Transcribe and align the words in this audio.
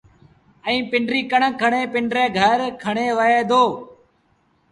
ائيٚݩ 0.67 0.87
پنڊريٚ 0.91 1.29
ڪڻڪ 1.31 1.53
کڻي 1.61 1.81
پنڊري 1.93 2.25
گھر 2.39 2.57
کڻيوهي 2.83 3.39
دو 3.49 3.63